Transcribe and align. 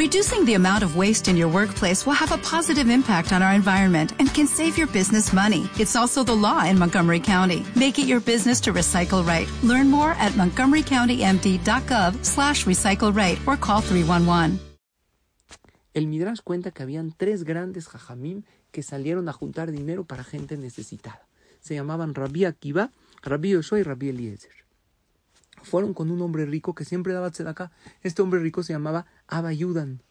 Reducing 0.00 0.46
the 0.46 0.54
amount 0.54 0.82
of 0.82 0.96
waste 0.96 1.28
in 1.28 1.36
your 1.36 1.48
workplace 1.48 2.06
will 2.06 2.14
have 2.14 2.32
a 2.32 2.38
positive 2.38 2.88
impact 2.88 3.34
on 3.34 3.42
our 3.42 3.52
environment 3.52 4.14
and 4.18 4.32
can 4.32 4.46
save 4.46 4.78
your 4.78 4.86
business 4.86 5.30
money. 5.30 5.68
It's 5.78 5.94
also 5.94 6.24
the 6.24 6.32
law 6.32 6.64
in 6.64 6.78
Montgomery 6.78 7.20
County. 7.20 7.66
Make 7.76 7.98
it 7.98 8.06
your 8.06 8.20
business 8.20 8.62
to 8.62 8.72
recycle 8.72 9.22
right. 9.22 9.46
Learn 9.62 9.90
more 9.90 10.12
at 10.12 10.32
montgomerycountymd.gov 10.40 12.24
slash 12.24 12.64
recycle 12.64 13.14
right 13.14 13.38
or 13.46 13.58
call 13.58 13.82
311. 13.82 14.58
El 15.92 16.06
Midrash 16.06 16.40
cuenta 16.40 16.70
que 16.70 16.82
habían 16.82 17.12
tres 17.14 17.44
grandes 17.44 17.86
jajamim 17.86 18.44
que 18.72 18.82
salieron 18.82 19.28
a 19.28 19.34
juntar 19.34 19.70
dinero 19.70 20.04
para 20.04 20.24
gente 20.24 20.56
necesitada. 20.56 21.28
Se 21.60 21.74
llamaban 21.74 22.14
Rabbi 22.14 22.46
Akiva, 22.46 22.90
Rabbi 23.22 23.50
Yoshua 23.50 23.80
y 23.80 23.82
Rabbi 23.82 24.08
Eliezer 24.08 24.60
fueron 25.62 25.94
con 25.94 26.10
un 26.10 26.20
hombre 26.22 26.46
rico 26.46 26.74
que 26.74 26.84
siempre 26.84 27.12
daba 27.12 27.28
acá. 27.28 27.72
Este 28.02 28.22
hombre 28.22 28.40
rico 28.40 28.62
se 28.62 28.72
llamaba 28.72 29.06
Abayudan. 29.26 30.02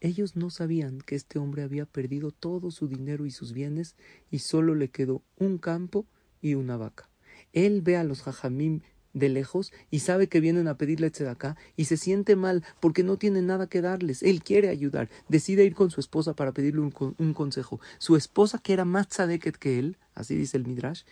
Ellos 0.00 0.36
no 0.36 0.50
sabían 0.50 1.00
que 1.00 1.16
este 1.16 1.38
hombre 1.38 1.62
había 1.62 1.84
perdido 1.84 2.30
todo 2.30 2.70
su 2.70 2.86
dinero 2.86 3.26
y 3.26 3.30
sus 3.30 3.52
bienes 3.52 3.96
y 4.30 4.38
solo 4.38 4.74
le 4.74 4.90
quedó 4.90 5.22
un 5.36 5.58
campo 5.58 6.06
y 6.40 6.54
una 6.54 6.76
vaca. 6.76 7.08
Él 7.52 7.82
ve 7.82 7.96
a 7.96 8.04
los 8.04 8.22
jajamim 8.22 8.80
de 9.12 9.28
lejos 9.28 9.72
y 9.90 10.00
sabe 10.00 10.28
que 10.28 10.40
vienen 10.40 10.68
a 10.68 10.76
pedirle 10.76 11.10
acá 11.28 11.56
y 11.76 11.86
se 11.86 11.96
siente 11.96 12.36
mal 12.36 12.64
porque 12.80 13.02
no 13.02 13.16
tiene 13.16 13.42
nada 13.42 13.68
que 13.68 13.80
darles. 13.80 14.22
Él 14.22 14.42
quiere 14.42 14.68
ayudar. 14.68 15.08
Decide 15.28 15.64
ir 15.64 15.74
con 15.74 15.90
su 15.90 16.00
esposa 16.00 16.34
para 16.34 16.52
pedirle 16.52 16.80
un, 16.80 17.34
consejo. 17.34 17.80
Su 17.98 18.16
esposa, 18.16 18.58
que 18.58 18.72
era 18.72 18.84
más 18.84 19.08
tzadeket 19.08 19.56
que 19.56 19.78
él, 19.78 19.96
así 20.14 20.36
dice 20.36 20.56
el 20.56 20.66
Midrash, 20.66 21.02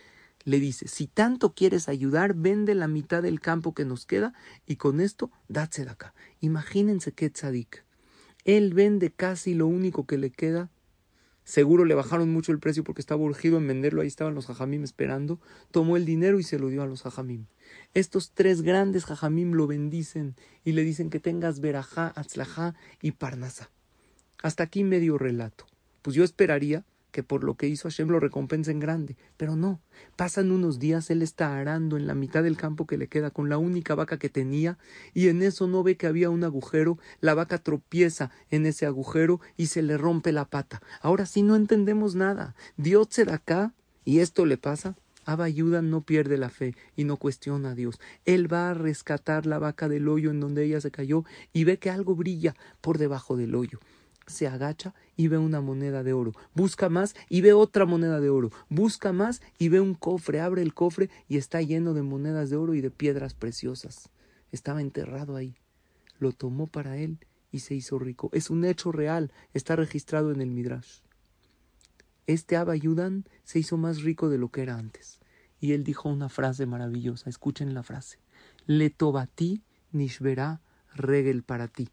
le 0.47 0.61
dice, 0.61 0.87
si 0.87 1.07
tanto 1.07 1.53
quieres 1.53 1.89
ayudar, 1.89 2.33
vende 2.33 2.73
la 2.73 2.87
mitad 2.87 3.21
del 3.21 3.41
campo 3.41 3.73
que 3.73 3.83
nos 3.83 4.05
queda 4.05 4.33
y 4.65 4.77
con 4.77 5.01
esto 5.01 5.29
de 5.49 5.59
acá. 5.59 6.13
Imagínense 6.39 7.11
qué 7.11 7.29
tzadik. 7.29 7.83
Él 8.45 8.73
vende 8.73 9.11
casi 9.11 9.53
lo 9.53 9.67
único 9.67 10.05
que 10.05 10.17
le 10.17 10.29
queda. 10.29 10.69
Seguro 11.43 11.83
le 11.83 11.95
bajaron 11.95 12.31
mucho 12.31 12.53
el 12.53 12.59
precio 12.59 12.85
porque 12.85 13.01
estaba 13.01 13.23
urgido 13.23 13.57
en 13.57 13.67
venderlo. 13.67 13.99
Ahí 13.99 14.07
estaban 14.07 14.35
los 14.35 14.45
jajamim 14.45 14.85
esperando. 14.85 15.41
Tomó 15.71 15.97
el 15.97 16.05
dinero 16.05 16.39
y 16.39 16.43
se 16.43 16.59
lo 16.59 16.69
dio 16.69 16.81
a 16.81 16.87
los 16.87 17.01
jajamim. 17.01 17.47
Estos 17.93 18.31
tres 18.31 18.61
grandes 18.61 19.03
jajamim 19.03 19.51
lo 19.51 19.67
bendicen 19.67 20.37
y 20.63 20.71
le 20.71 20.85
dicen 20.85 21.09
que 21.09 21.19
tengas 21.19 21.59
verajá, 21.59 22.13
atzlajá 22.15 22.73
y 23.01 23.11
parnasa. 23.11 23.69
Hasta 24.41 24.63
aquí 24.63 24.85
medio 24.85 25.17
relato. 25.17 25.65
Pues 26.03 26.15
yo 26.15 26.23
esperaría 26.23 26.85
que 27.17 27.23
por 27.23 27.43
lo 27.43 27.55
que 27.55 27.67
hizo 27.67 27.89
Hashem 27.89 28.09
lo 28.09 28.19
recompensa 28.19 28.69
en 28.69 28.79
grande. 28.79 29.17
Pero 29.37 29.55
no, 29.55 29.81
pasan 30.15 30.51
unos 30.51 30.77
días, 30.77 31.09
él 31.09 31.23
está 31.23 31.57
arando 31.57 31.97
en 31.97 32.05
la 32.05 32.13
mitad 32.13 32.43
del 32.43 32.57
campo 32.57 32.85
que 32.85 32.95
le 32.95 33.07
queda 33.07 33.31
con 33.31 33.49
la 33.49 33.57
única 33.57 33.95
vaca 33.95 34.19
que 34.19 34.29
tenía, 34.29 34.77
y 35.15 35.29
en 35.29 35.41
eso 35.41 35.65
no 35.65 35.81
ve 35.81 35.97
que 35.97 36.05
había 36.05 36.29
un 36.29 36.43
agujero, 36.43 36.99
la 37.19 37.33
vaca 37.33 37.57
tropieza 37.57 38.29
en 38.51 38.67
ese 38.67 38.85
agujero 38.85 39.41
y 39.57 39.65
se 39.65 39.81
le 39.81 39.97
rompe 39.97 40.31
la 40.31 40.45
pata. 40.45 40.83
Ahora 41.01 41.25
sí 41.25 41.41
no 41.41 41.55
entendemos 41.55 42.13
nada. 42.13 42.53
Dios 42.75 43.07
se 43.09 43.25
da 43.25 43.33
acá, 43.33 43.73
y 44.05 44.19
esto 44.19 44.45
le 44.45 44.59
pasa. 44.59 44.95
Abba 45.25 45.45
ayuda 45.45 45.81
no 45.81 46.01
pierde 46.01 46.37
la 46.37 46.51
fe 46.51 46.75
y 46.95 47.03
no 47.03 47.17
cuestiona 47.17 47.71
a 47.71 47.75
Dios. 47.75 47.99
Él 48.25 48.53
va 48.53 48.69
a 48.69 48.75
rescatar 48.75 49.47
la 49.47 49.57
vaca 49.57 49.89
del 49.89 50.07
hoyo 50.07 50.29
en 50.29 50.39
donde 50.39 50.65
ella 50.65 50.81
se 50.81 50.91
cayó 50.91 51.25
y 51.51 51.63
ve 51.63 51.79
que 51.79 51.89
algo 51.89 52.13
brilla 52.13 52.53
por 52.79 52.99
debajo 52.99 53.35
del 53.37 53.55
hoyo 53.55 53.79
se 54.27 54.47
agacha 54.47 54.93
y 55.15 55.29
ve 55.29 55.37
una 55.37 55.61
moneda 55.61 56.03
de 56.03 56.13
oro. 56.13 56.33
Busca 56.53 56.89
más 56.89 57.15
y 57.29 57.41
ve 57.41 57.53
otra 57.53 57.85
moneda 57.85 58.19
de 58.19 58.29
oro. 58.29 58.51
Busca 58.69 59.13
más 59.13 59.41
y 59.57 59.69
ve 59.69 59.79
un 59.81 59.95
cofre. 59.95 60.41
Abre 60.41 60.61
el 60.61 60.73
cofre 60.73 61.09
y 61.27 61.37
está 61.37 61.61
lleno 61.61 61.93
de 61.93 62.03
monedas 62.03 62.49
de 62.49 62.57
oro 62.57 62.75
y 62.75 62.81
de 62.81 62.91
piedras 62.91 63.33
preciosas. 63.33 64.09
Estaba 64.51 64.81
enterrado 64.81 65.35
ahí. 65.35 65.55
Lo 66.19 66.33
tomó 66.33 66.67
para 66.67 66.97
él 66.97 67.19
y 67.51 67.59
se 67.59 67.73
hizo 67.73 67.97
rico. 67.97 68.29
Es 68.33 68.49
un 68.49 68.65
hecho 68.65 68.91
real. 68.91 69.31
Está 69.53 69.75
registrado 69.75 70.31
en 70.31 70.41
el 70.41 70.51
Midrash. 70.51 70.99
Este 72.27 72.57
Abayudan 72.57 73.25
se 73.43 73.59
hizo 73.59 73.77
más 73.77 74.01
rico 74.01 74.29
de 74.29 74.37
lo 74.37 74.49
que 74.49 74.61
era 74.61 74.77
antes. 74.77 75.19
Y 75.59 75.71
él 75.71 75.83
dijo 75.83 76.09
una 76.09 76.29
frase 76.29 76.65
maravillosa. 76.65 77.29
Escuchen 77.29 77.73
la 77.73 77.83
frase. 77.83 78.19
Le 78.65 78.89
tobati 78.89 79.63
nishverá 79.91 80.61
regel 80.93 81.43
para 81.43 81.67
ti. 81.67 81.89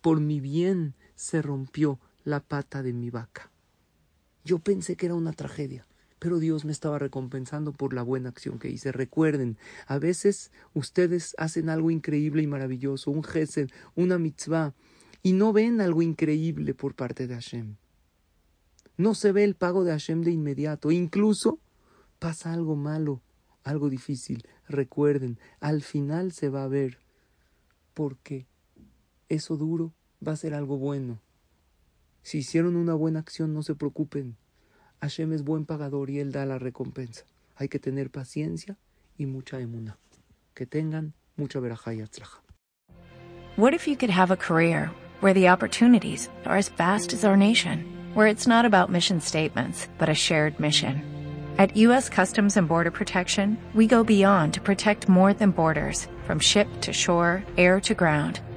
Por 0.00 0.20
mi 0.20 0.40
bien 0.40 0.94
se 1.16 1.42
rompió 1.42 1.98
la 2.24 2.40
pata 2.40 2.82
de 2.82 2.92
mi 2.92 3.10
vaca. 3.10 3.50
Yo 4.44 4.60
pensé 4.60 4.94
que 4.96 5.06
era 5.06 5.16
una 5.16 5.32
tragedia, 5.32 5.86
pero 6.18 6.38
Dios 6.38 6.64
me 6.64 6.72
estaba 6.72 6.98
recompensando 6.98 7.72
por 7.72 7.92
la 7.92 8.02
buena 8.02 8.28
acción 8.28 8.58
que 8.58 8.70
hice. 8.70 8.92
Recuerden, 8.92 9.58
a 9.86 9.98
veces 9.98 10.52
ustedes 10.74 11.34
hacen 11.38 11.68
algo 11.68 11.90
increíble 11.90 12.42
y 12.42 12.46
maravilloso, 12.46 13.10
un 13.10 13.24
gesed, 13.24 13.70
una 13.96 14.18
mitzvah, 14.18 14.74
y 15.22 15.32
no 15.32 15.52
ven 15.52 15.80
algo 15.80 16.02
increíble 16.02 16.74
por 16.74 16.94
parte 16.94 17.26
de 17.26 17.34
Hashem. 17.34 17.76
No 18.96 19.14
se 19.14 19.32
ve 19.32 19.44
el 19.44 19.56
pago 19.56 19.84
de 19.84 19.90
Hashem 19.90 20.22
de 20.22 20.30
inmediato, 20.30 20.90
incluso 20.90 21.58
pasa 22.18 22.52
algo 22.52 22.76
malo, 22.76 23.20
algo 23.64 23.90
difícil. 23.90 24.46
Recuerden, 24.68 25.38
al 25.60 25.82
final 25.82 26.32
se 26.32 26.48
va 26.48 26.64
a 26.64 26.68
ver, 26.68 26.98
porque 27.92 28.46
eso 29.28 29.56
duro 29.56 29.92
va 30.26 30.32
a 30.32 30.36
ser 30.36 30.54
algo 30.54 30.76
bueno. 30.76 31.20
Si 32.22 32.38
hicieron 32.38 32.76
una 32.76 32.94
buena 32.94 33.20
acción, 33.20 33.54
no 33.54 33.62
se 33.62 33.74
preocupen. 33.74 34.36
Hashem 35.00 35.32
es 35.32 35.42
buen 35.42 35.64
pagador 35.64 36.10
y 36.10 36.18
Él 36.18 36.32
da 36.32 36.46
la 36.46 36.58
recompensa. 36.58 37.24
Hay 37.54 37.68
que 37.68 37.78
tener 37.78 38.10
paciencia 38.10 38.76
y 39.16 39.26
mucha 39.26 39.60
emuna. 39.60 39.98
Que 40.54 40.66
tengan 40.66 41.14
mucha 41.36 41.60
verajá 41.60 41.94
y 41.94 42.00
atzlaja. 42.00 42.42
What 43.56 43.72
if 43.72 43.86
you 43.86 43.96
could 43.96 44.10
have 44.10 44.30
a 44.30 44.36
career 44.36 44.90
where 45.20 45.32
the 45.32 45.48
opportunities 45.48 46.28
are 46.44 46.58
as 46.58 46.68
vast 46.68 47.14
as 47.14 47.24
our 47.24 47.36
nation, 47.36 47.84
where 48.14 48.26
it's 48.26 48.46
not 48.46 48.66
about 48.66 48.90
mission 48.90 49.20
statements, 49.20 49.88
but 49.98 50.08
a 50.08 50.14
shared 50.14 50.58
mission? 50.58 51.02
At 51.58 51.74
U.S. 51.76 52.10
Customs 52.10 52.58
and 52.58 52.68
Border 52.68 52.90
Protection, 52.90 53.56
we 53.74 53.86
go 53.86 54.04
beyond 54.04 54.52
to 54.54 54.60
protect 54.60 55.08
more 55.08 55.32
than 55.32 55.52
borders, 55.52 56.06
from 56.26 56.38
ship 56.38 56.68
to 56.82 56.92
shore, 56.92 57.44
air 57.56 57.80
to 57.80 57.94
ground 57.94 58.40